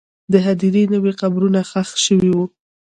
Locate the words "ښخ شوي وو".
1.69-2.45